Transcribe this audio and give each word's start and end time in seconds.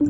Nimm 0.00 0.06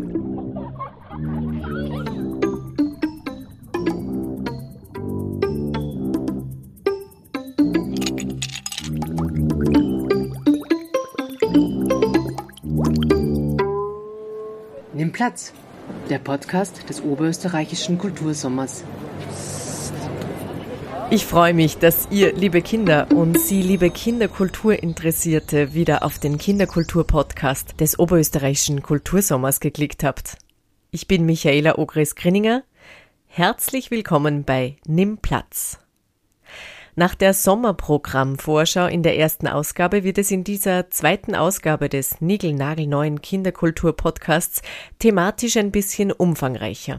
Platz, 15.13 15.54
der 16.10 16.18
Podcast 16.18 16.86
des 16.91 17.02
Oberösterreichischen 17.02 17.96
Kultursommers. 17.96 18.84
Ich 21.10 21.24
freue 21.24 21.54
mich, 21.54 21.78
dass 21.78 22.06
ihr, 22.10 22.34
liebe 22.34 22.60
Kinder 22.60 23.08
und 23.14 23.40
Sie, 23.40 23.62
liebe 23.62 23.88
Kinderkulturinteressierte, 23.88 25.72
wieder 25.72 26.02
auf 26.02 26.18
den 26.18 26.36
Kinderkultur-Podcast 26.36 27.80
des 27.80 27.98
Oberösterreichischen 27.98 28.82
Kultursommers 28.82 29.60
geklickt 29.60 30.04
habt. 30.04 30.36
Ich 30.90 31.08
bin 31.08 31.24
Michaela 31.24 31.78
Ogres-Grinninger. 31.78 32.62
Herzlich 33.26 33.90
willkommen 33.90 34.44
bei 34.44 34.76
Nimm 34.86 35.16
Platz. 35.16 35.78
Nach 36.94 37.14
der 37.14 37.32
Sommerprogrammvorschau 37.32 38.84
in 38.84 39.02
der 39.02 39.16
ersten 39.16 39.48
Ausgabe 39.48 40.04
wird 40.04 40.18
es 40.18 40.30
in 40.30 40.45
dieser 40.45 40.90
zweiten 40.90 41.34
Ausgabe 41.34 41.88
des 41.88 42.20
Nigelnagelneuen 42.20 43.22
Kinderkultur-Podcasts 43.22 44.60
thematisch 44.98 45.56
ein 45.56 45.70
bisschen 45.70 46.12
umfangreicher. 46.12 46.98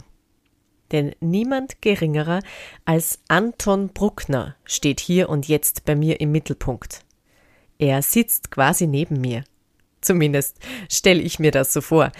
Denn 0.91 1.13
niemand 1.19 1.81
geringerer 1.81 2.41
als 2.85 3.19
Anton 3.27 3.89
Bruckner 3.89 4.55
steht 4.65 4.99
hier 4.99 5.29
und 5.29 5.47
jetzt 5.47 5.85
bei 5.85 5.95
mir 5.95 6.19
im 6.19 6.31
Mittelpunkt. 6.31 7.03
Er 7.77 8.01
sitzt 8.01 8.51
quasi 8.51 8.87
neben 8.87 9.21
mir. 9.21 9.43
Zumindest 10.01 10.57
stelle 10.89 11.21
ich 11.21 11.39
mir 11.39 11.51
das 11.51 11.73
so 11.73 11.81
vor. 11.81 12.11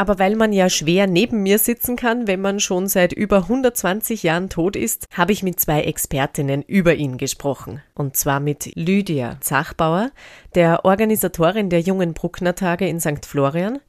Aber 0.00 0.20
weil 0.20 0.36
man 0.36 0.52
ja 0.52 0.70
schwer 0.70 1.08
neben 1.08 1.42
mir 1.42 1.58
sitzen 1.58 1.96
kann, 1.96 2.28
wenn 2.28 2.40
man 2.40 2.60
schon 2.60 2.86
seit 2.86 3.12
über 3.12 3.38
120 3.38 4.22
Jahren 4.22 4.48
tot 4.48 4.76
ist, 4.76 5.06
habe 5.12 5.32
ich 5.32 5.42
mit 5.42 5.58
zwei 5.58 5.82
Expertinnen 5.82 6.62
über 6.62 6.94
ihn 6.94 7.18
gesprochen. 7.18 7.82
Und 7.94 8.16
zwar 8.16 8.38
mit 8.38 8.70
Lydia 8.76 9.38
Zachbauer, 9.40 10.12
der 10.54 10.84
Organisatorin 10.84 11.68
der 11.68 11.80
Jungen 11.80 12.14
Bruckner 12.14 12.54
Tage 12.54 12.86
in 12.86 13.00
St. 13.00 13.26
Florian, 13.26 13.80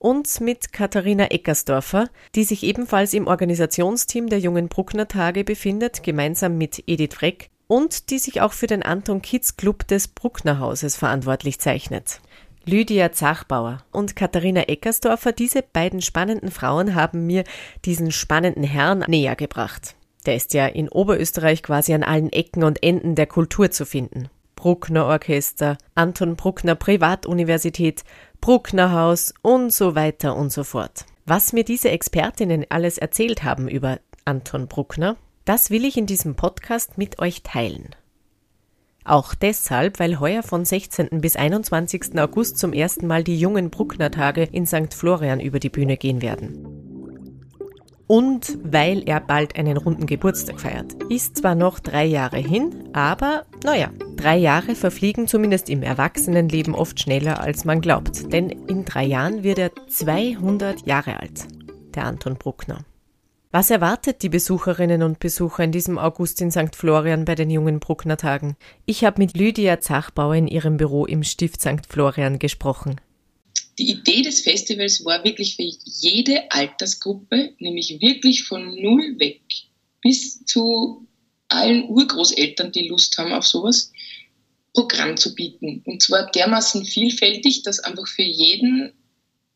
und 0.00 0.40
mit 0.40 0.72
Katharina 0.72 1.26
Eckersdorfer, 1.30 2.08
die 2.34 2.42
sich 2.42 2.64
ebenfalls 2.64 3.14
im 3.14 3.28
Organisationsteam 3.28 4.28
der 4.28 4.40
Jungen 4.40 4.68
Bruckner 4.68 5.06
Tage 5.06 5.44
befindet, 5.44 6.02
gemeinsam 6.02 6.58
mit 6.58 6.82
Edith 6.88 7.14
Freck 7.14 7.50
und 7.68 8.10
die 8.10 8.18
sich 8.18 8.40
auch 8.40 8.52
für 8.52 8.66
den 8.66 8.82
Anton 8.82 9.22
Kids 9.22 9.56
Club 9.56 9.86
des 9.86 10.08
Bruckner 10.08 10.58
Hauses 10.58 10.96
verantwortlich 10.96 11.60
zeichnet. 11.60 12.20
Lydia 12.64 13.12
Zachbauer 13.12 13.84
und 13.92 14.16
Katharina 14.16 14.62
Eckersdorfer, 14.62 15.32
diese 15.32 15.62
beiden 15.62 16.02
spannenden 16.02 16.50
Frauen 16.50 16.94
haben 16.94 17.26
mir 17.26 17.44
diesen 17.84 18.10
spannenden 18.10 18.64
Herrn 18.64 19.04
näher 19.06 19.36
gebracht. 19.36 19.94
Der 20.26 20.34
ist 20.34 20.52
ja 20.54 20.66
in 20.66 20.88
Oberösterreich 20.88 21.62
quasi 21.62 21.94
an 21.94 22.02
allen 22.02 22.32
Ecken 22.32 22.64
und 22.64 22.82
Enden 22.82 23.14
der 23.14 23.26
Kultur 23.26 23.70
zu 23.70 23.86
finden. 23.86 24.28
Bruckner 24.56 25.06
Orchester, 25.06 25.78
Anton 25.94 26.36
Bruckner 26.36 26.74
Privatuniversität, 26.74 28.04
Bruckner 28.40 28.92
Haus 28.92 29.34
und 29.42 29.72
so 29.72 29.94
weiter 29.94 30.36
und 30.36 30.50
so 30.52 30.64
fort. 30.64 31.04
Was 31.26 31.52
mir 31.52 31.64
diese 31.64 31.90
Expertinnen 31.90 32.66
alles 32.68 32.98
erzählt 32.98 33.44
haben 33.44 33.68
über 33.68 34.00
Anton 34.24 34.66
Bruckner, 34.66 35.16
das 35.44 35.70
will 35.70 35.84
ich 35.84 35.96
in 35.96 36.06
diesem 36.06 36.34
Podcast 36.34 36.98
mit 36.98 37.18
euch 37.18 37.42
teilen. 37.42 37.94
Auch 39.04 39.34
deshalb, 39.34 39.98
weil 39.98 40.20
heuer 40.20 40.42
von 40.42 40.64
16. 40.64 41.20
bis 41.20 41.36
21. 41.36 42.18
August 42.18 42.58
zum 42.58 42.72
ersten 42.72 43.06
Mal 43.06 43.24
die 43.24 43.38
jungen 43.38 43.70
Bruckner 43.70 44.10
Tage 44.10 44.42
in 44.44 44.66
St. 44.66 44.94
Florian 44.94 45.40
über 45.40 45.58
die 45.58 45.70
Bühne 45.70 45.96
gehen 45.96 46.22
werden 46.22 46.80
und 48.10 48.58
weil 48.64 49.08
er 49.08 49.20
bald 49.20 49.54
einen 49.56 49.76
runden 49.76 50.06
Geburtstag 50.06 50.60
feiert. 50.60 51.00
Ist 51.08 51.36
zwar 51.36 51.54
noch 51.54 51.78
drei 51.78 52.06
Jahre 52.06 52.38
hin, 52.38 52.88
aber 52.92 53.46
naja, 53.62 53.90
drei 54.20 54.36
Jahre 54.36 54.74
verfliegen 54.74 55.26
zumindest 55.26 55.68
im 55.68 55.82
Erwachsenenleben 55.82 56.74
oft 56.74 57.00
schneller, 57.00 57.40
als 57.40 57.64
man 57.64 57.80
glaubt. 57.80 58.32
Denn 58.32 58.50
in 58.50 58.84
drei 58.84 59.04
Jahren 59.04 59.42
wird 59.42 59.58
er 59.58 59.72
200 59.88 60.86
Jahre 60.86 61.20
alt, 61.20 61.46
der 61.94 62.04
Anton 62.04 62.36
Bruckner. 62.36 62.84
Was 63.52 63.70
erwartet 63.70 64.22
die 64.22 64.28
Besucherinnen 64.28 65.02
und 65.02 65.18
Besucher 65.18 65.64
in 65.64 65.72
diesem 65.72 65.98
August 65.98 66.40
in 66.40 66.50
St. 66.52 66.76
Florian 66.76 67.24
bei 67.24 67.34
den 67.34 67.50
jungen 67.50 67.80
Bruckner 67.80 68.16
Tagen? 68.16 68.56
Ich 68.86 69.04
habe 69.04 69.20
mit 69.20 69.36
Lydia 69.36 69.80
Zachbauer 69.80 70.36
in 70.36 70.46
ihrem 70.46 70.76
Büro 70.76 71.04
im 71.04 71.24
Stift 71.24 71.60
St. 71.60 71.86
Florian 71.88 72.38
gesprochen 72.38 73.00
die 73.80 73.92
Idee 73.92 74.20
des 74.20 74.40
Festivals 74.42 75.02
war 75.06 75.24
wirklich 75.24 75.56
für 75.56 75.68
jede 75.84 76.50
Altersgruppe, 76.50 77.54
nämlich 77.58 77.98
wirklich 78.02 78.44
von 78.44 78.74
null 78.80 79.18
weg 79.18 79.40
bis 80.02 80.44
zu 80.44 81.06
allen 81.50 81.88
Urgroßeltern, 81.88 82.72
die 82.72 82.88
Lust 82.88 83.16
haben 83.18 83.32
auf 83.32 83.46
sowas, 83.46 83.92
Programm 84.72 85.16
zu 85.16 85.34
bieten. 85.34 85.82
Und 85.84 86.02
zwar 86.02 86.30
dermaßen 86.30 86.84
vielfältig, 86.84 87.62
dass 87.62 87.80
einfach 87.80 88.06
für 88.06 88.22
jeden 88.22 88.92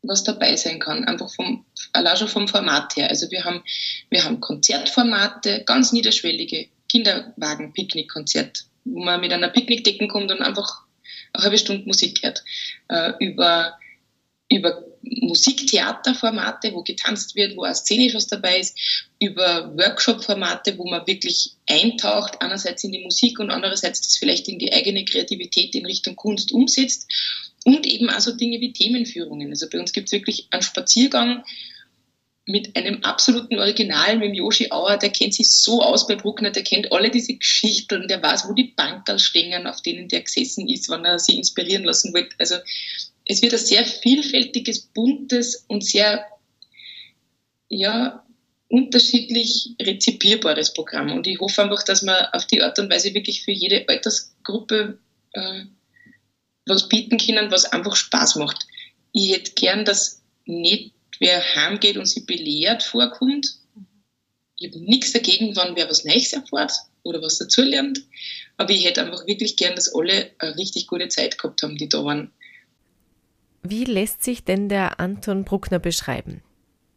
was 0.07 0.23
dabei 0.23 0.55
sein 0.55 0.79
kann, 0.79 1.03
einfach 1.05 1.33
vom, 1.33 1.65
allein 1.91 2.15
schon 2.15 2.27
vom 2.27 2.47
Format 2.47 2.95
her. 2.95 3.09
Also 3.09 3.31
wir 3.31 3.43
haben, 3.43 3.63
wir 4.11 4.23
haben 4.23 4.39
Konzertformate, 4.39 5.63
ganz 5.65 5.93
niederschwellige 5.93 6.67
Kinderwagen-Picknick-Konzert, 6.89 8.65
wo 8.83 9.03
man 9.03 9.19
mit 9.19 9.31
einer 9.31 9.49
Picknickdecke 9.49 10.07
kommt 10.07 10.31
und 10.31 10.43
einfach 10.43 10.83
eine 11.33 11.43
halbe 11.43 11.57
Stunde 11.57 11.87
Musik 11.87 12.21
hört. 12.21 12.43
Äh, 12.87 13.13
über 13.19 13.79
über 14.49 14.83
Musiktheaterformate, 15.21 16.73
wo 16.73 16.83
getanzt 16.83 17.35
wird, 17.35 17.55
wo 17.55 17.65
auch 17.65 17.75
szenisch 17.75 18.13
was 18.13 18.27
dabei 18.27 18.59
ist, 18.59 18.77
über 19.19 19.75
Workshop-Formate, 19.77 20.77
wo 20.77 20.89
man 20.89 21.05
wirklich 21.07 21.51
eintaucht, 21.67 22.41
einerseits 22.41 22.83
in 22.83 22.91
die 22.91 23.03
Musik 23.03 23.39
und 23.39 23.51
andererseits 23.51 24.01
das 24.01 24.17
vielleicht 24.17 24.47
in 24.47 24.59
die 24.59 24.73
eigene 24.73 25.05
Kreativität 25.05 25.75
in 25.75 25.85
Richtung 25.85 26.15
Kunst 26.15 26.51
umsetzt 26.51 27.07
und 27.65 27.85
eben 27.85 28.09
auch 28.09 28.19
so 28.19 28.31
Dinge 28.31 28.59
wie 28.61 28.73
Themenführungen. 28.73 29.49
Also 29.49 29.67
bei 29.69 29.79
uns 29.79 29.91
gibt 29.91 30.07
es 30.07 30.11
wirklich 30.11 30.47
einen 30.51 30.61
Spaziergang 30.61 31.43
mit 32.47 32.75
einem 32.75 33.03
absoluten 33.03 33.57
Original, 33.57 34.17
mit 34.17 34.29
dem 34.29 34.35
Yoshi 34.35 34.71
Auer, 34.71 34.97
der 34.97 35.09
kennt 35.09 35.33
sich 35.33 35.49
so 35.49 35.81
aus 35.81 36.07
bei 36.07 36.15
Bruckner, 36.15 36.51
der 36.51 36.63
kennt 36.63 36.91
alle 36.91 37.09
diese 37.09 37.33
Geschichten, 37.33 38.07
der 38.07 38.21
weiß, 38.21 38.47
wo 38.47 38.53
die 38.53 38.75
Bankerl 38.75 39.17
stehen, 39.17 39.65
auf 39.65 39.81
denen 39.81 40.07
der 40.07 40.21
gesessen 40.21 40.69
ist, 40.69 40.87
wann 40.89 41.05
er 41.05 41.17
sich 41.17 41.37
inspirieren 41.37 41.83
lassen 41.83 42.13
wollte. 42.13 42.35
Also 42.37 42.55
es 43.25 43.41
wird 43.41 43.53
ein 43.53 43.59
sehr 43.59 43.85
vielfältiges, 43.85 44.81
buntes 44.81 45.65
und 45.67 45.83
sehr 45.83 46.25
ja, 47.69 48.25
unterschiedlich 48.69 49.71
rezipierbares 49.81 50.73
Programm. 50.73 51.11
Und 51.11 51.27
ich 51.27 51.39
hoffe 51.39 51.63
einfach, 51.63 51.83
dass 51.83 52.03
wir 52.03 52.33
auf 52.33 52.45
die 52.45 52.61
Art 52.61 52.77
und 52.79 52.91
Weise 52.91 53.13
wirklich 53.13 53.43
für 53.43 53.51
jede 53.51 53.87
Altersgruppe 53.87 54.99
äh, 55.33 55.63
was 56.65 56.89
bieten 56.89 57.17
können, 57.17 57.51
was 57.51 57.65
einfach 57.65 57.95
Spaß 57.95 58.35
macht. 58.35 58.65
Ich 59.11 59.31
hätte 59.31 59.51
gern, 59.53 59.85
dass 59.85 60.21
nicht 60.45 60.93
wer 61.19 61.41
heimgeht 61.55 61.97
und 61.97 62.05
sich 62.05 62.25
belehrt 62.25 62.83
vorkommt. 62.83 63.57
Ich 64.57 64.67
habe 64.67 64.79
nichts 64.79 65.13
dagegen, 65.13 65.55
wenn 65.55 65.75
wer 65.75 65.89
was 65.89 66.05
Neues 66.05 66.33
erfährt 66.33 66.71
oder 67.03 67.21
was 67.21 67.37
dazulernt. 67.37 68.01
Aber 68.57 68.71
ich 68.71 68.85
hätte 68.85 69.03
einfach 69.03 69.25
wirklich 69.27 69.55
gern, 69.55 69.75
dass 69.75 69.93
alle 69.93 70.31
eine 70.39 70.57
richtig 70.57 70.87
gute 70.87 71.07
Zeit 71.07 71.37
gehabt 71.37 71.61
haben, 71.61 71.77
die 71.77 71.89
da 71.89 72.03
waren. 72.03 72.31
Wie 73.67 73.83
lässt 73.83 74.23
sich 74.23 74.43
denn 74.43 74.69
der 74.69 74.99
Anton 74.99 75.43
Bruckner 75.43 75.79
beschreiben? 75.79 76.43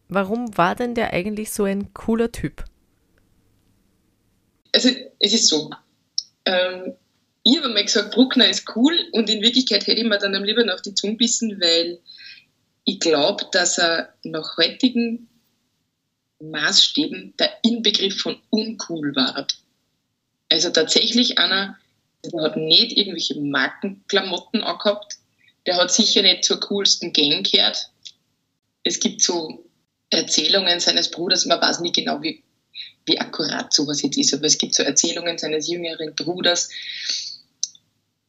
Warum 0.08 0.56
war 0.58 0.75
denn 0.75 0.94
der 0.94 1.14
eigentlich 1.14 1.50
so 1.50 1.64
ein 1.64 1.94
cooler 1.94 2.31
Typ? 2.31 2.64
Also, 4.75 4.90
es 5.19 5.32
ist 5.32 5.48
so. 5.48 5.70
Ähm, 6.44 6.94
ich 7.43 7.56
habe 7.56 7.70
mal 7.70 7.84
gesagt, 7.84 8.10
Bruckner 8.10 8.48
ist 8.48 8.76
cool 8.76 8.94
und 9.12 9.31
in 9.31 9.40
Wirklichkeit 9.40 9.87
hätte 9.87 10.00
ich 10.00 10.06
mir 10.06 10.19
dann 10.19 10.34
am 10.34 10.44
lieber 10.44 10.62
noch 10.62 10.81
die 10.81 10.93
Zunge 10.93 11.16
bissen, 11.16 11.58
weil 11.58 12.00
ich 12.84 13.00
glaube, 13.00 13.46
dass 13.50 13.78
er 13.78 14.12
nach 14.22 14.58
heutigen 14.58 15.28
Maßstäben 16.40 17.34
der 17.38 17.50
Inbegriff 17.62 18.20
von 18.20 18.40
uncool 18.50 19.16
war. 19.16 19.46
Also 20.50 20.69
tatsächlich 20.69 21.38
einer, 21.38 21.78
der 22.25 22.43
hat 22.43 22.56
nicht 22.56 22.96
irgendwelche 22.96 23.40
Markenklamotten 23.40 24.62
angehabt, 24.62 25.18
der 25.69 25.76
hat 25.76 25.93
sicher 25.93 26.23
nicht 26.23 26.44
zur 26.44 26.61
coolsten 26.61 27.12
Gang 27.12 27.47
gehört. 27.49 27.91
Es 28.85 29.00
gibt 29.00 29.20
so 29.20 29.67
Erzählungen 30.09 30.81
seines 30.81 31.11
Bruders, 31.11 31.44
man 31.44 31.61
weiß 31.61 31.81
nicht 31.81 31.94
genau, 31.94 32.23
wie, 32.23 32.43
wie 33.05 33.20
akkurat 33.20 33.70
sowas 33.70 34.00
jetzt 34.00 34.17
ist, 34.17 34.32
aber 34.32 34.44
es 34.44 34.56
gibt 34.56 34.75
so 34.75 34.82
Erzählungen 34.82 35.37
seines 35.37 35.69
jüngeren 35.69 36.15
Bruders, 36.15 36.70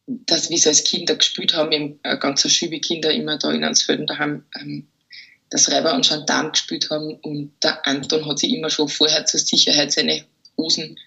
dass 0.06 0.50
wir 0.50 0.58
so 0.58 0.68
als 0.68 0.84
Kinder 0.84 1.16
gespielt 1.16 1.54
haben, 1.54 1.98
äh, 2.02 2.18
ganzer 2.18 2.50
Schübe 2.50 2.78
Kinder 2.78 3.10
immer 3.10 3.38
da 3.38 3.50
in 3.52 3.64
Ansfelden 3.64 4.06
daheim, 4.06 4.44
ähm, 4.60 4.88
das 5.48 5.70
Reiber 5.70 5.94
und 5.94 6.06
Gendarm 6.06 6.52
gespielt 6.52 6.90
haben 6.90 7.14
und 7.22 7.52
der 7.62 7.86
Anton 7.86 8.26
hat 8.26 8.38
sich 8.38 8.52
immer 8.52 8.68
schon 8.68 8.90
vorher 8.90 9.24
zur 9.24 9.40
Sicherheit 9.40 9.92
seine 9.92 10.26
Hosen 10.58 10.98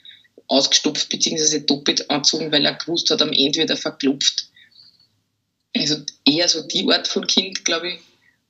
ausgestopft 0.48 1.10
bzw. 1.10 1.60
doppelt 1.60 2.10
anzogen, 2.10 2.52
weil 2.52 2.66
er 2.66 2.74
gewusst 2.74 3.12
hat, 3.12 3.22
am 3.22 3.32
Ende 3.34 3.60
wird 3.60 3.70
er 3.70 3.78
verklopft 3.78 4.48
also 5.76 5.98
eher 6.26 6.48
so 6.48 6.62
die 6.68 6.88
Art 6.92 7.08
von 7.08 7.28
Kind, 7.28 7.66
glaube 7.66 7.90
ich. 7.90 8.00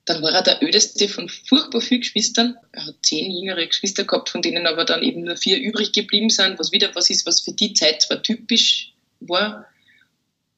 dann 0.05 0.21
war 0.21 0.33
er 0.33 0.41
der 0.41 0.61
ödeste 0.61 1.07
von 1.07 1.29
furchtbar 1.29 1.79
vielen 1.79 2.01
Geschwistern. 2.01 2.57
Er 2.73 2.87
hat 2.87 2.95
zehn 3.03 3.31
jüngere 3.31 3.65
Geschwister 3.65 4.03
gehabt, 4.03 4.29
von 4.29 4.41
denen 4.41 4.67
aber 4.67 4.83
dann 4.83 5.01
eben 5.01 5.23
nur 5.23 5.37
vier 5.37 5.57
übrig 5.57 5.93
geblieben 5.93 6.29
sind, 6.29 6.59
was 6.59 6.73
wieder 6.73 6.93
was 6.93 7.09
ist, 7.09 7.25
was 7.25 7.39
für 7.39 7.53
die 7.53 7.73
Zeit 7.73 8.01
zwar 8.01 8.21
typisch 8.21 8.91
war 9.21 9.65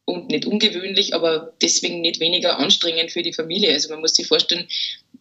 und 0.05 0.29
nicht 0.29 0.45
ungewöhnlich, 0.45 1.13
aber 1.13 1.53
deswegen 1.61 2.01
nicht 2.01 2.19
weniger 2.19 2.57
anstrengend 2.57 3.11
für 3.11 3.21
die 3.21 3.33
Familie. 3.33 3.71
Also 3.71 3.89
man 3.89 4.01
muss 4.01 4.15
sich 4.15 4.27
vorstellen, 4.27 4.67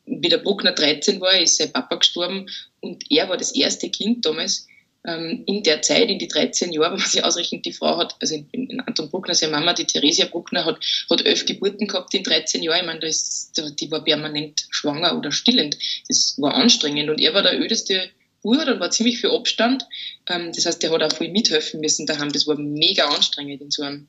wie 0.06 0.29
der 0.29 0.38
Bruckner 0.38 0.73
13 0.73 1.20
war, 1.20 1.38
ist 1.38 1.56
sein 1.56 1.73
Papa 1.73 1.96
gestorben 1.96 2.50
und 2.81 3.11
er 3.11 3.29
war 3.29 3.37
das 3.37 3.55
erste 3.55 3.91
Kind 3.91 4.25
damals 4.25 4.67
in 5.06 5.62
der 5.62 5.83
Zeit, 5.83 6.09
in 6.09 6.19
die 6.19 6.29
13 6.29 6.73
Jahre, 6.73 6.93
wenn 6.93 7.01
man 7.01 7.09
sich 7.09 7.23
ausrechnet, 7.23 7.67
die 7.67 7.75
Frau 7.75 7.99
hat, 7.99 8.17
also 8.21 8.37
in, 8.37 8.49
in 8.53 8.81
Anton 8.81 9.11
Bruckner, 9.11 9.35
seine 9.35 9.53
Mama, 9.53 9.75
die 9.75 9.85
Theresia 9.85 10.25
Bruckner, 10.25 10.65
hat, 10.65 10.79
hat 11.11 11.27
elf 11.27 11.45
Geburten 11.45 11.87
gehabt 11.87 12.15
in 12.15 12.23
13 12.23 12.62
Jahren. 12.62 12.81
Ich 12.81 12.87
meine, 12.87 13.01
da 13.01 13.06
ist, 13.06 13.53
die 13.81 13.91
war 13.91 14.03
permanent 14.03 14.67
schwanger 14.71 15.19
oder 15.19 15.31
stillend. 15.31 15.77
Das 16.09 16.37
war 16.39 16.55
anstrengend. 16.55 17.11
Und 17.11 17.21
er 17.21 17.35
war 17.35 17.43
der 17.43 17.61
ödeste 17.61 18.09
Bruder 18.41 18.73
und 18.73 18.81
war 18.81 18.91
ziemlich 18.91 19.21
viel 19.21 19.31
Abstand. 19.31 19.87
Ähm, 20.27 20.53
das 20.55 20.65
heißt, 20.65 20.83
der 20.83 20.91
hat 20.91 21.03
auch 21.03 21.17
viel 21.17 21.31
mithelfen 21.31 21.81
müssen 21.81 22.06
daheim. 22.06 22.33
Das 22.33 22.47
war 22.47 22.56
mega 22.56 23.06
anstrengend 23.06 23.61
in 23.61 23.71
so 23.71 23.83
einem, 23.83 24.09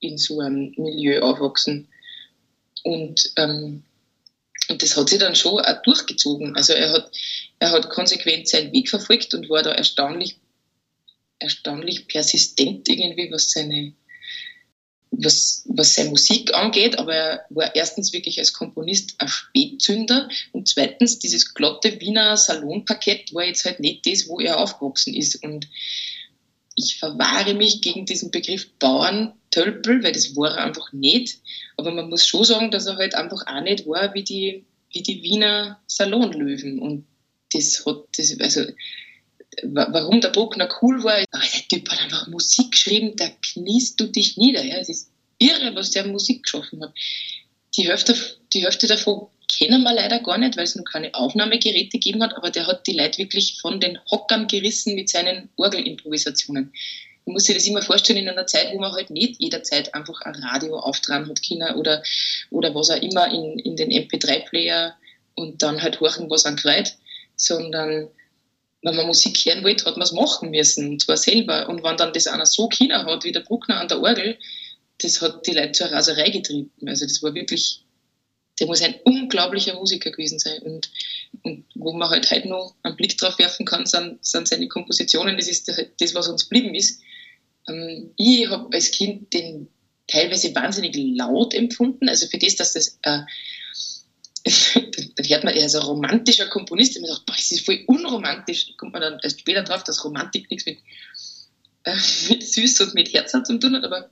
in 0.00 0.18
so 0.18 0.40
einem 0.40 0.74
Milieu 0.76 1.20
aufwachsen. 1.20 1.86
Und 2.82 3.30
ähm, 3.36 3.84
und 4.72 4.82
das 4.82 4.96
hat 4.96 5.08
sich 5.08 5.18
dann 5.18 5.36
schon 5.36 5.60
auch 5.60 5.82
durchgezogen. 5.82 6.56
Also 6.56 6.72
er 6.72 6.92
hat, 6.92 7.10
er 7.58 7.70
hat 7.70 7.90
konsequent 7.90 8.48
seinen 8.48 8.72
Weg 8.72 8.88
verfolgt 8.88 9.34
und 9.34 9.48
war 9.48 9.62
da 9.62 9.72
erstaunlich, 9.72 10.36
erstaunlich 11.38 12.08
persistent 12.08 12.88
irgendwie, 12.88 13.30
was 13.30 13.50
seine, 13.50 13.92
was, 15.10 15.64
was 15.66 15.94
seine 15.94 16.10
Musik 16.10 16.54
angeht, 16.54 16.98
aber 16.98 17.14
er 17.14 17.46
war 17.50 17.76
erstens 17.76 18.12
wirklich 18.12 18.38
als 18.38 18.54
Komponist 18.54 19.14
ein 19.18 19.28
Spätzünder 19.28 20.28
und 20.52 20.68
zweitens 20.68 21.18
dieses 21.18 21.52
glatte 21.54 22.00
Wiener 22.00 22.36
Salonparkett 22.36 23.34
war 23.34 23.44
jetzt 23.44 23.64
halt 23.66 23.78
nicht 23.78 24.06
das, 24.06 24.26
wo 24.26 24.40
er 24.40 24.58
aufgewachsen 24.58 25.14
ist. 25.14 25.42
Und 25.44 25.68
ich 26.74 26.98
verwahre 26.98 27.54
mich 27.54 27.80
gegen 27.80 28.06
diesen 28.06 28.30
Begriff 28.30 28.70
Bauerntölpel, 28.78 30.02
weil 30.02 30.12
das 30.12 30.36
war 30.36 30.56
er 30.56 30.64
einfach 30.64 30.92
nicht. 30.92 31.40
Aber 31.76 31.92
man 31.92 32.08
muss 32.08 32.26
schon 32.26 32.44
sagen, 32.44 32.70
dass 32.70 32.86
er 32.86 32.96
halt 32.96 33.14
einfach 33.14 33.46
auch 33.46 33.60
nicht 33.60 33.86
war 33.86 34.14
wie 34.14 34.24
die, 34.24 34.64
wie 34.90 35.02
die 35.02 35.22
Wiener 35.22 35.80
Salonlöwen. 35.86 36.78
Und 36.78 37.06
das 37.52 37.84
hat, 37.84 38.04
das, 38.16 38.38
also, 38.40 38.72
warum 39.64 40.20
der 40.20 40.30
Bruckner 40.30 40.68
cool 40.80 41.04
war, 41.04 41.14
aber 41.30 41.42
der 41.42 41.68
Typ 41.68 41.90
hat 41.90 42.00
einfach 42.00 42.26
Musik 42.28 42.72
geschrieben, 42.72 43.16
da 43.16 43.28
kniest 43.28 44.00
du 44.00 44.06
dich 44.06 44.36
nieder. 44.36 44.64
Ja. 44.64 44.76
Es 44.76 44.88
ist 44.88 45.10
irre, 45.38 45.74
was 45.74 45.90
der 45.90 46.06
Musik 46.06 46.44
geschaffen 46.44 46.82
hat. 46.82 46.94
Die 47.76 47.88
Hälfte, 47.88 48.16
die 48.52 48.62
Hälfte 48.62 48.86
davon 48.86 49.28
kennen 49.48 49.82
wir 49.82 49.94
leider 49.94 50.20
gar 50.20 50.38
nicht, 50.38 50.56
weil 50.56 50.64
es 50.64 50.76
noch 50.76 50.84
keine 50.84 51.14
Aufnahmegeräte 51.14 51.98
gegeben 51.98 52.22
hat, 52.22 52.36
aber 52.36 52.50
der 52.50 52.66
hat 52.66 52.86
die 52.86 52.96
Leute 52.96 53.18
wirklich 53.18 53.58
von 53.60 53.80
den 53.80 53.98
Hockern 54.10 54.46
gerissen 54.46 54.94
mit 54.94 55.08
seinen 55.08 55.48
Orgelimprovisationen. 55.56 56.72
Man 57.24 57.34
muss 57.34 57.44
sich 57.44 57.54
das 57.54 57.66
immer 57.66 57.82
vorstellen 57.82 58.18
in 58.18 58.28
einer 58.28 58.46
Zeit, 58.46 58.72
wo 58.72 58.80
man 58.80 58.92
halt 58.92 59.10
nicht 59.10 59.40
jederzeit 59.40 59.94
einfach 59.94 60.20
ein 60.22 60.34
Radio 60.34 60.78
auftragen 60.78 61.28
hat 61.28 61.40
können 61.46 61.76
oder, 61.76 62.02
oder 62.50 62.74
was 62.74 62.90
auch 62.90 63.00
immer 63.00 63.30
in, 63.30 63.58
in 63.60 63.76
den 63.76 63.90
MP3-Player 63.90 64.96
und 65.34 65.62
dann 65.62 65.80
halt 65.80 66.00
horchen, 66.00 66.28
was 66.30 66.46
an 66.46 66.56
Kleid, 66.56 66.96
sondern 67.36 68.08
wenn 68.82 68.96
man 68.96 69.06
Musik 69.06 69.38
hören 69.44 69.62
wollte, 69.62 69.84
hat 69.84 69.96
man 69.96 70.04
es 70.04 70.12
machen 70.12 70.50
müssen, 70.50 70.90
und 70.90 71.02
zwar 71.02 71.16
selber. 71.16 71.68
Und 71.68 71.84
wenn 71.84 71.96
dann 71.96 72.12
das 72.12 72.26
einer 72.26 72.46
so 72.46 72.66
Kinder 72.66 73.04
hat, 73.04 73.24
wie 73.24 73.32
der 73.32 73.40
Bruckner 73.40 73.80
an 73.80 73.88
der 73.88 74.02
Orgel, 74.02 74.36
das 75.00 75.22
hat 75.22 75.46
die 75.46 75.52
Leute 75.52 75.72
zur 75.72 75.92
Raserei 75.92 76.30
getrieben. 76.30 76.70
Also 76.86 77.06
das 77.06 77.22
war 77.22 77.34
wirklich 77.34 77.82
der 78.60 78.66
muss 78.66 78.82
ein 78.82 78.94
unglaublicher 79.04 79.74
Musiker 79.74 80.10
gewesen 80.10 80.38
sein. 80.38 80.60
Und, 80.62 80.90
und 81.42 81.64
wo 81.74 81.92
man 81.92 82.10
halt 82.10 82.30
heute 82.30 82.48
noch 82.48 82.74
einen 82.82 82.96
Blick 82.96 83.16
drauf 83.18 83.38
werfen 83.38 83.66
kann, 83.66 83.86
sind, 83.86 84.24
sind 84.24 84.48
seine 84.48 84.68
Kompositionen. 84.68 85.36
Das 85.36 85.48
ist 85.48 85.70
das, 86.00 86.14
was 86.14 86.28
uns 86.28 86.48
geblieben 86.48 86.74
ist. 86.74 87.00
Ähm, 87.68 88.12
ich 88.16 88.48
habe 88.48 88.68
als 88.72 88.90
Kind 88.90 89.32
den 89.32 89.68
teilweise 90.06 90.54
wahnsinnig 90.54 90.94
laut 90.96 91.54
empfunden. 91.54 92.08
Also 92.08 92.26
für 92.26 92.38
das, 92.38 92.56
dass 92.56 92.74
das 92.74 92.98
äh, 93.02 93.20
dann 95.16 95.28
hört 95.28 95.44
man, 95.44 95.54
er 95.54 95.66
ist 95.66 95.76
ein 95.76 95.82
romantischer 95.82 96.48
Komponist, 96.48 96.96
und 96.96 97.02
man 97.02 97.12
sagt, 97.12 97.26
boah, 97.26 97.36
das 97.36 97.50
ist 97.52 97.64
voll 97.64 97.84
unromantisch. 97.86 98.66
Da 98.66 98.72
kommt 98.76 98.92
man 98.92 99.02
dann 99.02 99.20
erst 99.22 99.40
später 99.40 99.62
drauf, 99.62 99.84
dass 99.84 100.04
Romantik 100.04 100.50
nichts 100.50 100.66
mit, 100.66 100.78
äh, 101.84 101.96
mit 102.28 102.42
Süß 102.42 102.80
und 102.80 102.94
mit 102.94 103.12
Herzen 103.12 103.44
zu 103.44 103.58
tun 103.58 103.74
hat, 103.76 103.84
aber 103.84 104.10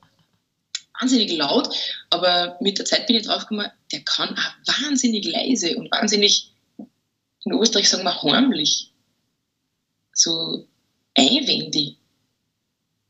wahnsinnig 1.01 1.31
laut, 1.33 1.69
aber 2.09 2.57
mit 2.61 2.77
der 2.77 2.85
Zeit 2.85 3.07
bin 3.07 3.15
ich 3.15 3.25
draufgekommen, 3.25 3.71
der 3.91 4.01
kann 4.01 4.29
auch 4.37 4.81
wahnsinnig 4.81 5.25
leise 5.25 5.75
und 5.77 5.91
wahnsinnig, 5.91 6.51
in 7.43 7.53
Österreich 7.53 7.89
sagen 7.89 8.03
wir 8.03 8.21
heimlich, 8.21 8.91
so 10.13 10.67
einwendig. 11.15 11.97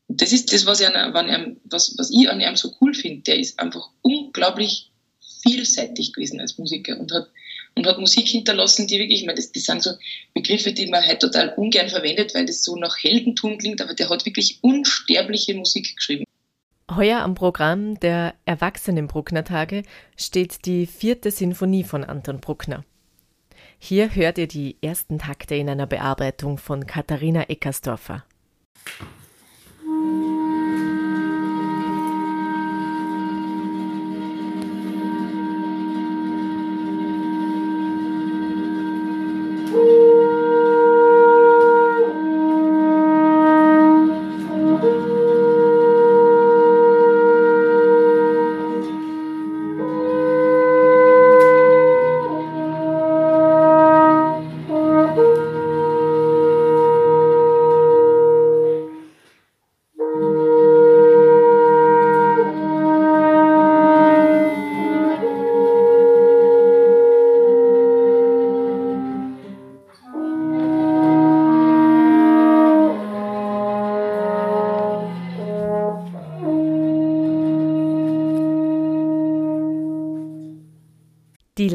Das 0.08 0.32
ist 0.32 0.52
das, 0.52 0.66
was 0.66 0.80
ich, 0.80 0.88
an, 0.88 0.96
einem, 0.96 1.58
was, 1.66 1.98
was 1.98 2.12
ich 2.12 2.30
an 2.30 2.42
ihm 2.42 2.56
so 2.56 2.74
cool 2.82 2.94
finde. 2.94 3.24
Der 3.24 3.40
ist 3.40 3.60
einfach 3.60 3.90
unglaublich 4.02 4.92
vielseitig 5.42 6.14
gewesen 6.14 6.40
als 6.40 6.58
Musiker 6.58 7.00
und 7.00 7.12
hat, 7.12 7.30
und 7.76 7.88
hat 7.88 7.98
Musik 7.98 8.28
hinterlassen, 8.28 8.88
die 8.88 9.00
wirklich, 9.00 9.22
ich 9.22 9.26
meine, 9.26 9.38
das, 9.38 9.52
das 9.52 9.64
sind 9.64 9.82
so 9.82 9.92
Begriffe, 10.34 10.74
die 10.74 10.88
man 10.88 11.06
halt 11.06 11.22
total 11.22 11.54
ungern 11.56 11.90
verwendet, 11.90 12.34
weil 12.36 12.46
das 12.46 12.64
so 12.64 12.76
nach 12.76 12.98
Heldentum 13.02 13.58
klingt, 13.58 13.82
aber 13.82 13.94
der 13.94 14.10
hat 14.10 14.26
wirklich 14.26 14.60
unsterbliche 14.62 15.54
Musik 15.54 15.96
geschrieben. 15.96 16.26
Heuer 16.96 17.22
am 17.22 17.36
Programm 17.36 17.98
der 18.02 18.34
Erwachsenen 18.44 19.08
Bruckner 19.08 19.46
Tage 19.46 19.84
steht 20.18 20.66
die 20.66 20.86
vierte 20.86 21.32
Sinfonie 21.32 21.86
von 21.86 22.04
Anton 22.04 22.42
Bruckner. 22.42 22.84
Hier 23.80 24.14
hört 24.14 24.38
ihr 24.38 24.48
die 24.48 24.76
ersten 24.82 25.18
Takte 25.18 25.56
in 25.56 25.70
einer 25.70 25.88
Bearbeitung 25.88 26.58
von 26.58 26.86
Katharina 26.86 27.44
Eckersdorfer. 27.44 28.26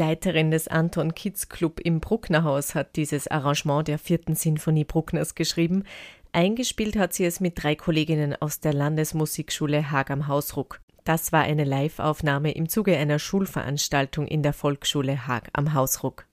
Leiterin 0.07 0.53
des 0.53 0.69
Anton 0.69 1.17
Kids 1.17 1.49
Club 1.49 1.81
im 1.81 1.99
Brucknerhaus 1.99 2.77
hat 2.77 2.95
dieses 2.95 3.27
Arrangement 3.27 3.89
der 3.89 3.99
vierten 3.99 4.37
Sinfonie 4.37 4.85
Bruckners 4.85 5.35
geschrieben. 5.35 5.83
Eingespielt 6.31 6.95
hat 6.95 7.13
sie 7.13 7.25
es 7.25 7.41
mit 7.41 7.61
drei 7.61 7.75
Kolleginnen 7.75 8.37
aus 8.41 8.61
der 8.61 8.73
Landesmusikschule 8.73 9.91
Haag 9.91 10.13
am 10.13 10.29
Hausruck. 10.29 10.81
Das 11.03 11.33
war 11.33 11.43
eine 11.43 11.65
Live-Aufnahme 11.65 12.53
im 12.53 12.69
Zuge 12.69 12.97
einer 12.97 13.19
Schulveranstaltung 13.19 14.29
in 14.29 14.45
der 14.45 14.53
Volksschule 14.53 15.27
Haag 15.27 15.49
am 15.55 15.75
Hausruck. 15.75 16.27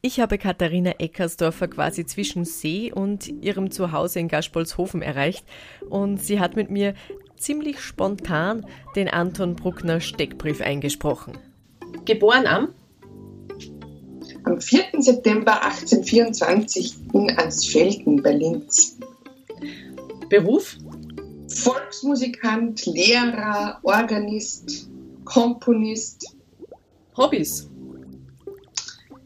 Ich 0.00 0.18
habe 0.18 0.36
Katharina 0.36 0.98
Eckersdorfer 0.98 1.68
quasi 1.68 2.04
zwischen 2.04 2.44
See 2.44 2.90
und 2.90 3.28
ihrem 3.28 3.70
Zuhause 3.70 4.18
in 4.18 4.26
Gaspolshofen 4.26 5.00
erreicht 5.00 5.46
und 5.88 6.20
sie 6.20 6.40
hat 6.40 6.56
mit 6.56 6.72
mir 6.72 6.94
ziemlich 7.36 7.78
spontan 7.78 8.66
den 8.96 9.08
Anton 9.08 9.54
Bruckner 9.54 10.00
Steckbrief 10.00 10.60
eingesprochen. 10.60 11.38
Geboren 12.04 12.48
am 12.48 12.70
am 14.44 14.60
4. 14.60 14.84
September 14.98 15.62
1824 15.62 16.94
in 17.12 17.30
Ansfelden 17.38 18.22
bei 18.22 18.32
Linz. 18.32 18.98
Beruf? 20.28 20.76
Volksmusikant, 21.48 22.86
Lehrer, 22.86 23.78
Organist, 23.82 24.88
Komponist. 25.24 26.36
Hobbys? 27.16 27.68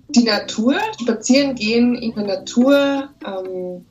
Die 0.08 0.24
Natur, 0.24 0.74
spazieren 1.00 1.54
gehen 1.54 1.94
in 1.94 2.14
der 2.14 2.24
Natur. 2.24 3.08
Ähm, 3.26 3.84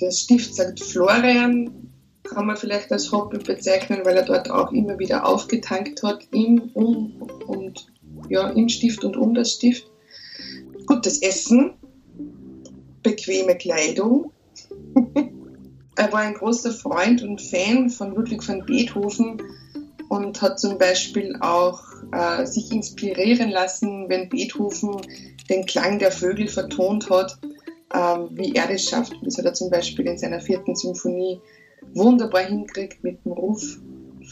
das 0.00 0.20
Stift 0.20 0.54
St. 0.54 0.82
Florian 0.82 1.70
kann 2.24 2.46
man 2.46 2.56
vielleicht 2.56 2.90
als 2.92 3.10
Hobby 3.12 3.38
bezeichnen, 3.38 4.00
weil 4.04 4.16
er 4.16 4.24
dort 4.24 4.50
auch 4.50 4.72
immer 4.72 4.98
wieder 4.98 5.26
aufgetankt 5.26 6.02
hat, 6.02 6.26
im, 6.32 6.70
um 6.74 7.22
und 7.46 7.86
ja, 8.28 8.48
im 8.50 8.68
Stift 8.68 9.04
und 9.04 9.16
um 9.16 9.34
das 9.34 9.52
Stift. 9.52 9.86
Gutes 10.96 11.20
Essen, 11.20 11.74
bequeme 13.02 13.54
Kleidung. 13.58 14.32
er 15.96 16.10
war 16.10 16.20
ein 16.20 16.32
großer 16.32 16.72
Freund 16.72 17.22
und 17.22 17.38
Fan 17.38 17.90
von 17.90 18.14
Ludwig 18.14 18.48
van 18.48 18.64
Beethoven 18.64 19.42
und 20.08 20.40
hat 20.40 20.58
zum 20.58 20.78
Beispiel 20.78 21.36
auch 21.40 21.82
äh, 22.12 22.46
sich 22.46 22.72
inspirieren 22.72 23.50
lassen, 23.50 24.08
wenn 24.08 24.30
Beethoven 24.30 25.02
den 25.50 25.66
Klang 25.66 25.98
der 25.98 26.12
Vögel 26.12 26.48
vertont 26.48 27.10
hat, 27.10 27.38
äh, 27.92 27.98
wie 28.30 28.54
er 28.54 28.66
das 28.66 28.84
schafft. 28.84 29.12
Das 29.22 29.36
hat 29.36 29.44
er 29.44 29.52
zum 29.52 29.68
Beispiel 29.68 30.06
in 30.06 30.16
seiner 30.16 30.40
vierten 30.40 30.74
Symphonie 30.74 31.42
wunderbar 31.92 32.46
hinkriegt 32.46 33.04
mit 33.04 33.22
dem 33.22 33.32
Ruf 33.32 33.76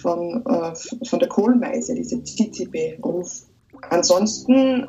von, 0.01 0.43
äh, 0.47 1.05
von 1.05 1.19
der 1.19 1.29
Kohlmeise, 1.29 1.95
diese 1.95 2.25
Zizibe-Ruf. 2.25 3.43
Ansonsten 3.91 4.89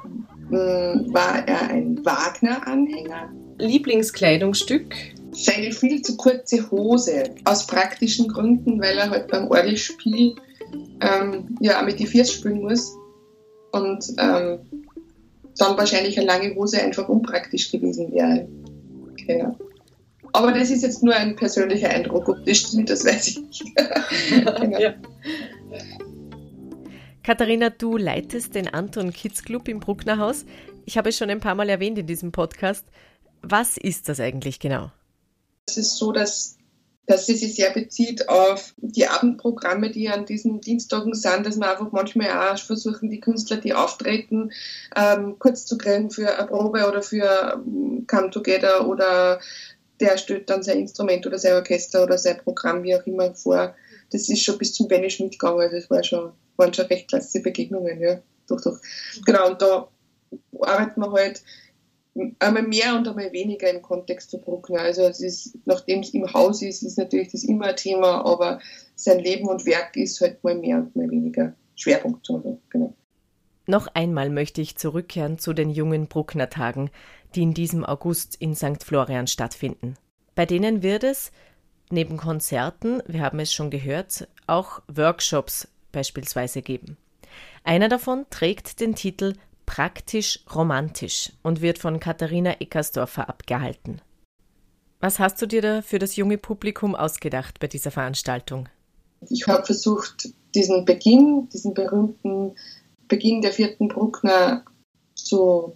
war 0.49 1.47
er 1.47 1.69
ein 1.69 2.03
Wagner-Anhänger. 2.05 3.31
Lieblingskleidungsstück? 3.57 4.93
Seine 5.31 5.71
viel 5.71 6.01
zu 6.01 6.15
kurze 6.17 6.69
Hose, 6.71 7.35
aus 7.43 7.67
praktischen 7.67 8.27
Gründen, 8.27 8.81
weil 8.81 8.97
er 8.97 9.09
halt 9.09 9.27
beim 9.29 9.49
Orgelspiel 9.49 10.35
ähm, 11.01 11.57
ja 11.59 11.81
mit 11.81 11.99
die 11.99 12.07
Viers 12.07 12.31
spielen 12.31 12.61
muss. 12.61 12.95
Und 13.71 14.05
ähm, 14.17 14.59
dann 15.57 15.77
wahrscheinlich 15.77 16.17
eine 16.17 16.27
lange 16.27 16.55
Hose 16.55 16.81
einfach 16.81 17.09
unpraktisch 17.09 17.71
gewesen 17.71 18.11
wäre. 18.13 18.47
Genau. 19.27 19.57
Aber 20.33 20.51
das 20.51 20.69
ist 20.69 20.83
jetzt 20.83 21.01
nur 21.01 21.15
ein 21.15 21.35
persönlicher 21.35 21.89
Eindruck. 21.89 22.27
Ob 22.27 22.45
das 22.45 22.57
stimmt, 22.57 22.89
das 22.89 23.05
weiß 23.05 23.27
ich 23.27 23.39
nicht. 23.39 23.63
genau. 24.59 24.79
ja. 24.79 24.93
Katharina, 27.25 27.71
du 27.71 27.97
leitest 27.97 28.53
den 28.53 28.71
Anton 28.71 29.11
Kids 29.11 29.43
Club 29.43 29.67
im 29.67 29.79
Bruckner 29.79 30.19
Haus. 30.19 30.45
Ich 30.85 30.95
habe 30.95 31.09
es 31.09 31.17
schon 31.17 31.31
ein 31.31 31.39
paar 31.39 31.55
Mal 31.55 31.69
erwähnt 31.69 31.97
in 31.97 32.05
diesem 32.05 32.31
Podcast. 32.31 32.85
Was 33.41 33.77
ist 33.77 34.07
das 34.09 34.19
eigentlich 34.19 34.59
genau? 34.59 34.91
Es 35.67 35.75
ist 35.75 35.97
so, 35.97 36.11
dass, 36.11 36.55
dass 37.07 37.25
sie 37.25 37.33
sich 37.33 37.55
sehr 37.55 37.71
bezieht 37.71 38.29
auf 38.29 38.75
die 38.77 39.07
Abendprogramme, 39.07 39.89
die 39.89 40.07
an 40.07 40.27
diesen 40.27 40.61
Dienstagen 40.61 41.15
sind, 41.15 41.47
dass 41.47 41.57
wir 41.57 41.67
einfach 41.67 41.91
manchmal 41.91 42.29
auch 42.29 42.59
versuchen, 42.59 43.09
die 43.09 43.21
Künstler, 43.21 43.57
die 43.57 43.73
auftreten, 43.73 44.51
ähm, 44.95 45.39
kurz 45.39 45.65
zu 45.65 45.79
kriegen 45.79 46.11
für 46.11 46.37
eine 46.37 46.47
Probe 46.47 46.87
oder 46.87 47.01
für 47.01 47.59
um, 47.65 48.05
Come 48.05 48.29
Together 48.29 48.87
oder 48.87 49.39
der 49.99 50.19
stellt 50.19 50.51
dann 50.51 50.61
sein 50.61 50.77
Instrument 50.77 51.25
oder 51.25 51.39
sein 51.39 51.53
Orchester 51.53 52.03
oder 52.03 52.19
sein 52.19 52.37
Programm, 52.37 52.83
wie 52.83 52.95
auch 52.95 53.05
immer, 53.07 53.33
vor. 53.33 53.73
Das 54.11 54.29
ist 54.29 54.43
schon 54.43 54.57
bis 54.57 54.73
zum 54.73 54.87
Benny 54.87 55.09
Schmidt 55.09 55.33
gegangen, 55.33 55.59
also 55.59 55.75
es 55.75 55.89
war 55.89 56.03
schon, 56.03 56.31
waren 56.57 56.73
schon 56.73 56.85
recht 56.85 57.07
klasse 57.07 57.41
Begegnungen, 57.41 57.99
ja. 57.99 58.21
Doch, 58.47 58.61
doch. 58.61 58.77
Genau, 59.25 59.49
und 59.49 59.61
da 59.61 59.89
arbeiten 60.61 61.01
wir 61.01 61.11
halt 61.11 61.43
einmal 62.39 62.63
mehr 62.63 62.95
und 62.95 63.07
einmal 63.07 63.31
weniger 63.33 63.69
im 63.69 63.81
Kontext 63.81 64.31
zu 64.31 64.39
Bruckner. 64.39 64.81
Also 64.81 65.03
es 65.03 65.19
ist, 65.19 65.57
nachdem 65.65 65.99
es 65.99 66.13
im 66.13 66.31
Haus 66.31 66.61
ist, 66.61 66.83
ist 66.83 66.97
natürlich 66.97 67.31
das 67.31 67.43
immer 67.43 67.67
ein 67.67 67.75
Thema, 67.75 68.25
aber 68.25 68.59
sein 68.95 69.19
Leben 69.19 69.47
und 69.47 69.65
Werk 69.65 69.97
ist 69.97 70.21
halt 70.21 70.43
mal 70.43 70.55
mehr 70.55 70.77
und 70.77 70.95
mal 70.95 71.09
weniger 71.09 71.53
Schwerpunkt. 71.75 72.27
Genau. 72.69 72.93
Noch 73.67 73.87
einmal 73.87 74.29
möchte 74.29 74.61
ich 74.61 74.77
zurückkehren 74.77 75.39
zu 75.39 75.53
den 75.53 75.69
jungen 75.69 76.07
Bruckner 76.07 76.49
Tagen, 76.49 76.89
die 77.33 77.41
in 77.41 77.53
diesem 77.53 77.83
August 77.83 78.35
in 78.35 78.55
St. 78.55 78.83
Florian 78.83 79.27
stattfinden. 79.27 79.95
Bei 80.35 80.45
denen 80.45 80.83
wird 80.83 81.03
es 81.03 81.31
neben 81.89 82.17
Konzerten, 82.17 83.01
wir 83.07 83.21
haben 83.21 83.39
es 83.39 83.53
schon 83.53 83.69
gehört, 83.69 84.27
auch 84.47 84.81
Workshops 84.87 85.67
beispielsweise 85.91 86.61
geben. 86.61 86.97
Einer 87.63 87.89
davon 87.89 88.25
trägt 88.29 88.79
den 88.79 88.95
Titel 88.95 89.33
Praktisch 89.65 90.41
romantisch 90.53 91.31
und 91.41 91.61
wird 91.61 91.79
von 91.79 91.99
Katharina 91.99 92.61
Eckersdorfer 92.61 93.27
abgehalten. 93.27 93.99
Was 94.99 95.19
hast 95.19 95.41
du 95.41 95.47
dir 95.47 95.61
da 95.61 95.81
für 95.81 95.99
das 95.99 96.15
junge 96.15 96.37
Publikum 96.37 96.95
ausgedacht 96.95 97.59
bei 97.59 97.67
dieser 97.67 97.91
Veranstaltung? 97.91 98.69
Ich 99.29 99.47
habe 99.47 99.65
versucht, 99.65 100.29
diesen 100.53 100.85
Beginn, 100.85 101.49
diesen 101.49 101.73
berühmten 101.73 102.55
Beginn 103.07 103.41
der 103.41 103.53
vierten 103.53 103.87
Bruckner 103.87 104.63
zu 105.15 105.75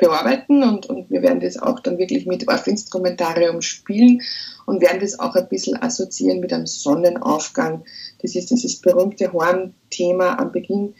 bearbeiten 0.00 0.62
und, 0.62 0.86
und 0.86 1.10
wir 1.10 1.22
werden 1.22 1.40
das 1.40 1.58
auch 1.58 1.78
dann 1.80 1.98
wirklich 1.98 2.26
mit 2.26 2.48
Orff-Instrumentarium 2.48 3.60
spielen 3.60 4.22
und 4.66 4.80
werden 4.80 5.00
das 5.00 5.20
auch 5.20 5.34
ein 5.36 5.48
bisschen 5.48 5.80
assoziieren 5.80 6.40
mit 6.40 6.52
einem 6.52 6.66
Sonnenaufgang. 6.66 7.84
Das 8.22 8.34
ist 8.34 8.50
dieses 8.50 8.80
berühmte 8.80 9.32
Horn-Thema 9.32 10.38
am 10.38 10.50
Beginn. 10.50 10.94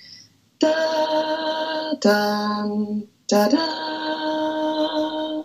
Da, 0.59 1.97
da, 2.01 2.71
da, 3.29 3.49
da, 3.49 5.45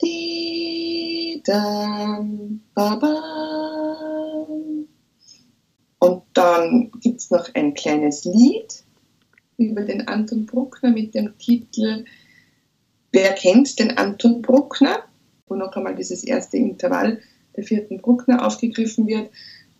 di, 0.00 1.42
da, 1.44 2.24
ba, 2.74 2.94
ba. 2.94 3.38
Und 6.00 6.22
dann 6.34 6.92
gibt 7.00 7.20
es 7.20 7.30
noch 7.30 7.52
ein 7.54 7.74
kleines 7.74 8.24
Lied 8.24 8.84
über 9.56 9.82
den 9.82 10.06
Anton 10.06 10.46
Bruckner 10.46 10.90
mit 10.90 11.14
dem 11.14 11.36
Titel 11.38 12.04
Wer 13.12 13.32
kennt 13.32 13.78
den 13.78 13.96
Anton 13.96 14.42
Bruckner? 14.42 15.04
Wo 15.46 15.54
noch 15.54 15.74
einmal 15.74 15.94
dieses 15.94 16.24
erste 16.24 16.58
Intervall 16.58 17.20
der 17.56 17.64
vierten 17.64 17.98
Bruckner 17.98 18.46
aufgegriffen 18.46 19.06
wird. 19.06 19.30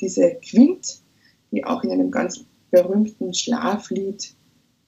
Diese 0.01 0.37
Quint, 0.37 1.01
die 1.51 1.65
auch 1.65 1.85
in 1.85 1.93
einem 1.93 2.11
ganz 2.11 2.45
berühmten 2.71 3.35
Schlaflied 3.35 4.35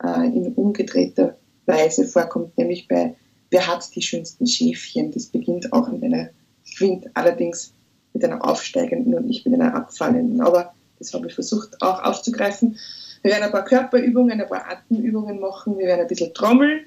äh, 0.02 0.26
in 0.26 0.54
umgedrehter 0.54 1.37
Weise 1.66 2.06
vorkommt, 2.06 2.56
nämlich 2.56 2.88
bei 2.88 3.14
Wer 3.50 3.66
hat 3.66 3.94
die 3.94 4.02
schönsten 4.02 4.47
Schäfchen? 4.47 5.11
Das 5.11 5.26
beginnt 5.26 5.73
auch 5.73 5.90
mit 5.90 6.04
einer 6.04 6.30
Quint, 6.76 7.06
allerdings 7.14 7.73
mit 8.12 8.25
einer 8.25 8.44
aufsteigenden 8.44 9.14
und 9.14 9.26
nicht 9.26 9.44
mit 9.44 9.61
einer 9.61 9.75
abfallenden. 9.75 10.40
Aber 10.40 10.73
das 10.99 11.12
habe 11.12 11.26
ich 11.26 11.35
versucht 11.35 11.82
auch 11.82 12.02
aufzugreifen. 12.02 12.78
Wir 13.23 13.32
werden 13.32 13.44
ein 13.44 13.50
paar 13.50 13.64
Körperübungen, 13.64 14.40
ein 14.40 14.49
paar 14.49 14.70
Atemübungen 14.70 15.40
machen. 15.40 15.76
Wir 15.78 15.87
werden 15.87 16.02
ein 16.02 16.06
bisschen 16.06 16.32
trommeln. 16.32 16.87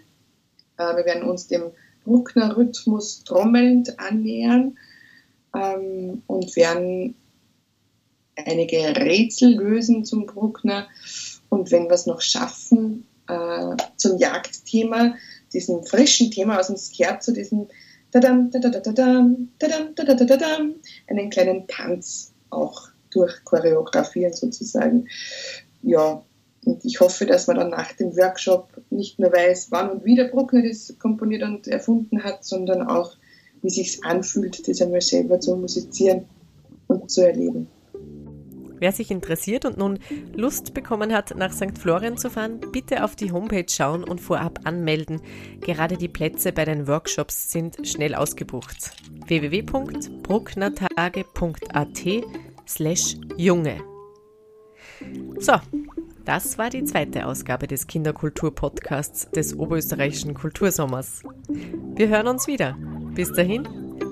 Äh, 0.77 0.95
wir 0.95 1.05
werden 1.05 1.23
uns 1.23 1.47
dem 1.47 1.71
Bruckner-Rhythmus 2.05 3.23
trommelnd 3.23 3.99
annähern 3.99 4.77
ähm, 5.55 6.23
und 6.27 6.55
werden 6.55 7.15
einige 8.35 8.95
Rätsel 8.95 9.55
lösen 9.55 10.05
zum 10.05 10.25
Bruckner. 10.25 10.87
Und 11.49 11.71
wenn 11.71 11.85
wir 11.85 11.93
es 11.93 12.05
noch 12.05 12.21
schaffen, 12.21 13.05
äh, 13.27 13.75
zum 13.95 14.17
Jagdthema, 14.17 15.15
diesem 15.53 15.83
frischen 15.85 16.31
Thema 16.31 16.59
aus 16.59 16.67
dem 16.67 16.77
Scherzo, 16.77 17.31
diesem 17.31 17.67
einen 21.07 21.29
kleinen 21.29 21.67
Tanz 21.67 22.33
auch 22.49 22.89
durch 23.11 23.43
Choreografien 23.43 24.33
sozusagen 24.33 25.07
ja, 25.81 26.23
und 26.65 26.83
ich 26.85 26.99
hoffe, 26.99 27.25
dass 27.25 27.47
man 27.47 27.57
dann 27.57 27.69
nach 27.69 27.91
dem 27.93 28.15
Workshop 28.15 28.69
nicht 28.89 29.19
nur 29.19 29.31
weiß, 29.31 29.67
wann 29.71 29.89
und 29.89 30.05
wie 30.05 30.15
der 30.15 30.25
Bruckner 30.25 30.61
das 30.67 30.95
komponiert 30.99 31.43
und 31.43 31.67
erfunden 31.67 32.23
hat, 32.23 32.45
sondern 32.45 32.87
auch, 32.87 33.15
wie 33.61 33.69
sich 33.69 34.03
anfühlt, 34.03 34.67
das 34.67 34.81
einmal 34.81 35.01
selber 35.01 35.39
zu 35.39 35.55
musizieren 35.55 36.25
und 36.87 37.09
zu 37.09 37.25
erleben. 37.25 37.67
Wer 38.79 38.91
sich 38.91 39.11
interessiert 39.11 39.63
und 39.63 39.77
nun 39.77 39.99
Lust 40.35 40.73
bekommen 40.73 41.13
hat, 41.13 41.37
nach 41.37 41.53
St. 41.53 41.77
Florian 41.77 42.17
zu 42.17 42.29
fahren, 42.29 42.59
bitte 42.73 43.05
auf 43.05 43.15
die 43.15 43.31
Homepage 43.31 43.69
schauen 43.69 44.03
und 44.03 44.19
vorab 44.19 44.59
anmelden. 44.65 45.21
Gerade 45.61 45.95
die 45.95 46.09
Plätze 46.09 46.51
bei 46.51 46.65
den 46.65 46.85
Workshops 46.85 47.49
sind 47.49 47.87
schnell 47.87 48.13
ausgebucht. 48.13 48.91
www.brucknertage.at 49.25 52.03
slash 52.67 53.15
junge. 53.37 53.77
So, 55.39 55.53
das 56.25 56.57
war 56.57 56.69
die 56.69 56.83
zweite 56.85 57.25
Ausgabe 57.25 57.67
des 57.67 57.87
Kinderkultur-Podcasts 57.87 59.29
des 59.31 59.57
Oberösterreichischen 59.57 60.33
Kultursommers. 60.33 61.21
Wir 61.95 62.07
hören 62.07 62.27
uns 62.27 62.47
wieder. 62.47 62.77
Bis 63.13 63.31
dahin, 63.33 63.67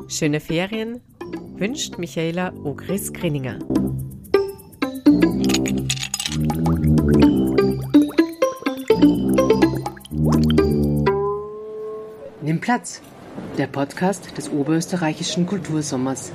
schöne 0.08 0.40
Ferien, 0.40 1.02
wünscht 1.56 1.98
Michaela 1.98 2.54
Ogris-Grinninger. 2.64 3.60
Nimm 12.42 12.60
Platz, 12.60 13.02
der 13.58 13.68
Podcast 13.68 14.38
des 14.38 14.50
Oberösterreichischen 14.50 15.46
Kultursommers. 15.46 16.32